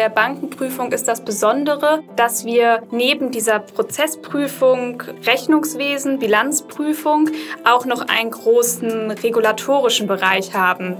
der 0.00 0.08
Bankenprüfung 0.08 0.92
ist 0.92 1.08
das 1.08 1.22
Besondere, 1.22 2.00
dass 2.16 2.46
wir 2.46 2.82
neben 2.90 3.30
dieser 3.30 3.58
Prozessprüfung, 3.58 5.02
Rechnungswesen, 5.26 6.18
Bilanzprüfung 6.18 7.28
auch 7.64 7.84
noch 7.84 8.08
einen 8.08 8.30
großen 8.30 9.10
regulatorischen 9.10 10.06
Bereich 10.06 10.54
haben. 10.54 10.96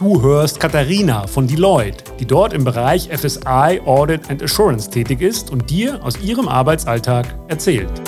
Du 0.00 0.20
hörst 0.20 0.58
Katharina 0.58 1.28
von 1.28 1.46
Deloitte, 1.46 2.02
die 2.18 2.26
dort 2.26 2.52
im 2.52 2.64
Bereich 2.64 3.08
FSI 3.08 3.80
Audit 3.84 4.28
and 4.28 4.42
Assurance 4.42 4.90
tätig 4.90 5.20
ist 5.20 5.52
und 5.52 5.70
dir 5.70 6.04
aus 6.04 6.20
ihrem 6.20 6.48
Arbeitsalltag 6.48 7.38
erzählt 7.46 8.02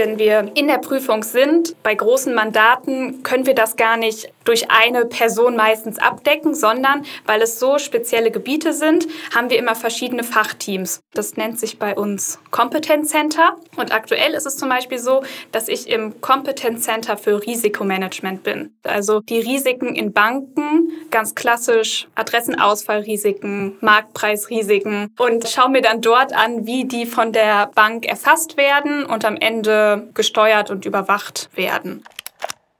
wenn 0.00 0.18
wir 0.18 0.50
in 0.54 0.66
der 0.66 0.78
Prüfung 0.78 1.22
sind, 1.22 1.76
bei 1.82 1.94
großen 1.94 2.32
Mandaten 2.34 3.22
können 3.22 3.44
wir 3.44 3.54
das 3.54 3.76
gar 3.76 3.98
nicht 3.98 4.32
durch 4.44 4.70
eine 4.70 5.04
Person 5.04 5.56
meistens 5.56 5.98
abdecken, 5.98 6.54
sondern 6.54 7.04
weil 7.26 7.42
es 7.42 7.60
so 7.60 7.76
spezielle 7.78 8.30
Gebiete 8.30 8.72
sind, 8.72 9.06
haben 9.34 9.50
wir 9.50 9.58
immer 9.58 9.74
verschiedene 9.74 10.24
Fachteams. 10.24 11.00
Das 11.12 11.36
nennt 11.36 11.60
sich 11.60 11.78
bei 11.78 11.94
uns 11.94 12.38
Competence 12.50 13.10
Center. 13.10 13.56
Und 13.76 13.92
aktuell 13.92 14.32
ist 14.32 14.46
es 14.46 14.56
zum 14.56 14.70
Beispiel 14.70 14.98
so, 14.98 15.22
dass 15.52 15.68
ich 15.68 15.88
im 15.88 16.20
Competence 16.22 16.84
Center 16.84 17.18
für 17.18 17.44
Risikomanagement 17.44 18.42
bin. 18.42 18.74
Also 18.82 19.20
die 19.20 19.40
Risiken 19.40 19.94
in 19.94 20.12
Banken, 20.14 20.90
ganz 21.10 21.34
klassisch 21.34 22.08
Adressenausfallrisiken, 22.14 23.76
Marktpreisrisiken 23.80 25.14
und 25.18 25.46
schaue 25.46 25.70
mir 25.70 25.82
dann 25.82 26.00
dort 26.00 26.32
an, 26.32 26.66
wie 26.66 26.86
die 26.86 27.04
von 27.04 27.32
der 27.32 27.70
Bank 27.74 28.06
erfasst 28.06 28.56
werden 28.56 29.04
und 29.04 29.24
am 29.24 29.36
Ende 29.36 29.89
gesteuert 30.14 30.70
und 30.70 30.84
überwacht 30.84 31.50
werden. 31.54 32.02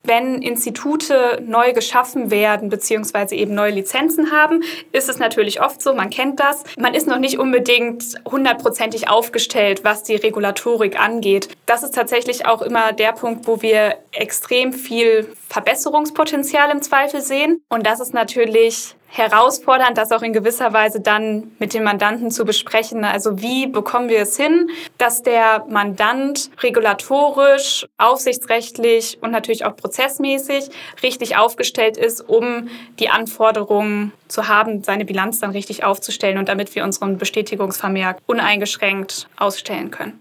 Wenn 0.02 0.40
Institute 0.40 1.42
neu 1.46 1.74
geschaffen 1.74 2.30
werden 2.30 2.70
bzw. 2.70 3.36
eben 3.36 3.54
neue 3.54 3.72
Lizenzen 3.72 4.32
haben, 4.32 4.62
ist 4.92 5.10
es 5.10 5.18
natürlich 5.18 5.60
oft 5.60 5.82
so, 5.82 5.92
man 5.92 6.08
kennt 6.08 6.40
das, 6.40 6.64
man 6.78 6.94
ist 6.94 7.06
noch 7.06 7.18
nicht 7.18 7.38
unbedingt 7.38 8.14
hundertprozentig 8.24 9.10
aufgestellt, 9.10 9.84
was 9.84 10.02
die 10.02 10.16
Regulatorik 10.16 10.98
angeht. 10.98 11.48
Das 11.66 11.82
ist 11.82 11.94
tatsächlich 11.94 12.46
auch 12.46 12.62
immer 12.62 12.94
der 12.94 13.12
Punkt, 13.12 13.46
wo 13.46 13.60
wir 13.60 13.98
extrem 14.12 14.72
viel 14.72 15.28
Verbesserungspotenzial 15.48 16.70
im 16.70 16.80
Zweifel 16.80 17.20
sehen. 17.20 17.62
Und 17.68 17.86
das 17.86 18.00
ist 18.00 18.14
natürlich 18.14 18.94
herausfordernd, 19.10 19.98
das 19.98 20.12
auch 20.12 20.22
in 20.22 20.32
gewisser 20.32 20.72
Weise 20.72 21.00
dann 21.00 21.52
mit 21.58 21.74
dem 21.74 21.82
Mandanten 21.82 22.30
zu 22.30 22.44
besprechen. 22.44 23.04
Also 23.04 23.42
wie 23.42 23.66
bekommen 23.66 24.08
wir 24.08 24.20
es 24.20 24.36
hin, 24.36 24.70
dass 24.98 25.22
der 25.22 25.64
Mandant 25.68 26.50
regulatorisch, 26.62 27.86
aufsichtsrechtlich 27.98 29.18
und 29.20 29.32
natürlich 29.32 29.64
auch 29.64 29.76
prozessmäßig 29.76 30.70
richtig 31.02 31.36
aufgestellt 31.36 31.96
ist, 31.96 32.20
um 32.20 32.68
die 32.98 33.08
Anforderungen 33.08 34.12
zu 34.28 34.48
haben, 34.48 34.84
seine 34.84 35.04
Bilanz 35.04 35.40
dann 35.40 35.50
richtig 35.50 35.84
aufzustellen 35.84 36.38
und 36.38 36.48
damit 36.48 36.74
wir 36.74 36.84
unseren 36.84 37.18
Bestätigungsvermerk 37.18 38.18
uneingeschränkt 38.26 39.28
ausstellen 39.36 39.90
können. 39.90 40.20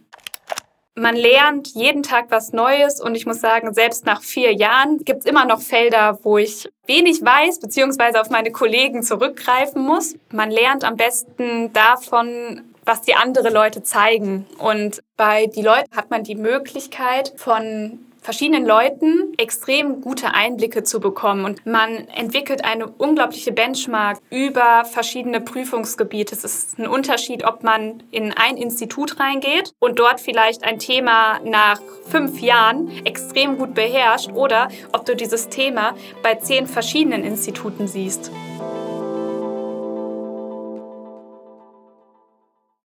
Man 0.99 1.15
lernt 1.15 1.69
jeden 1.69 2.03
Tag 2.03 2.25
was 2.27 2.51
Neues 2.51 2.99
und 2.99 3.15
ich 3.15 3.25
muss 3.25 3.39
sagen, 3.39 3.73
selbst 3.73 4.05
nach 4.05 4.21
vier 4.21 4.53
Jahren 4.53 4.97
gibt 5.05 5.21
es 5.21 5.25
immer 5.25 5.45
noch 5.45 5.61
Felder, 5.61 6.19
wo 6.23 6.37
ich 6.37 6.69
wenig 6.87 7.21
weiß, 7.21 7.59
beziehungsweise 7.59 8.19
auf 8.19 8.29
meine 8.29 8.51
Kollegen 8.51 9.01
zurückgreifen 9.01 9.81
muss. 9.81 10.15
Man 10.33 10.51
lernt 10.51 10.83
am 10.83 10.97
besten 10.97 11.71
davon, 11.71 12.63
was 12.89 13.03
die 13.03 13.13
andere 13.13 13.49
Leute 13.49 13.83
zeigen. 13.83 14.47
Und 14.57 15.03
bei 15.15 15.45
die 15.45 15.61
Leute 15.61 15.85
hat 15.95 16.09
man 16.09 16.23
die 16.23 16.35
Möglichkeit 16.35 17.33
von 17.37 17.99
verschiedenen 18.21 18.65
Leuten 18.65 19.33
extrem 19.37 20.01
gute 20.01 20.33
Einblicke 20.33 20.83
zu 20.83 20.99
bekommen. 20.99 21.45
Und 21.45 21.65
man 21.65 22.07
entwickelt 22.09 22.65
eine 22.65 22.87
unglaubliche 22.87 23.51
Benchmark 23.51 24.17
über 24.31 24.85
verschiedene 24.85 25.39
Prüfungsgebiete. 25.39 26.33
Es 26.35 26.43
ist 26.43 26.79
ein 26.79 26.87
Unterschied, 26.87 27.45
ob 27.45 27.63
man 27.63 28.01
in 28.09 28.33
ein 28.33 28.57
Institut 28.57 29.19
reingeht 29.19 29.71
und 29.79 29.99
dort 29.99 30.19
vielleicht 30.19 30.63
ein 30.63 30.79
Thema 30.79 31.39
nach 31.43 31.79
fünf 32.07 32.41
Jahren 32.41 32.89
extrem 33.05 33.57
gut 33.57 33.75
beherrscht 33.75 34.31
oder 34.33 34.69
ob 34.93 35.05
du 35.05 35.15
dieses 35.15 35.47
Thema 35.49 35.93
bei 36.23 36.35
zehn 36.35 36.65
verschiedenen 36.65 37.23
Instituten 37.23 37.87
siehst. 37.87 38.31